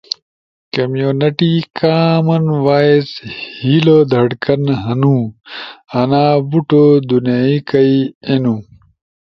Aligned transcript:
کمیونٹی 0.73 1.53
کامن 1.79 2.45
وائس 2.65 3.09
ہیلو 3.61 3.97
دھڑکن 4.11 4.63
ہنو۔ 4.83 5.17
انا 5.99 6.25
بوٹو 6.49 6.83
دونئی 7.07 7.55
کئی 7.69 7.95
اینو۔ 8.27 8.55